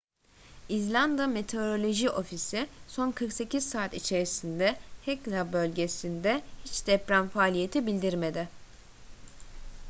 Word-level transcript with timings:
i̇zlanda 0.69 1.27
meteoroloji 1.27 2.09
ofisi 2.09 2.67
son 2.87 3.11
48 3.11 3.69
saat 3.69 3.93
içerisinde 3.93 4.77
hekla 5.05 5.53
bölgesinde 5.53 6.41
hiç 6.65 6.87
deprem 6.87 7.29
faaliyeti 7.29 7.87
bildirmedi 7.87 8.47